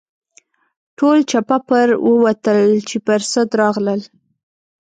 ټول 0.97 1.17
چپه 1.31 1.57
پر 1.67 1.87
ووتل 2.09 2.61
چې 2.89 2.97
پر 3.05 3.21
سد 3.31 3.49
راغلل. 3.61 4.01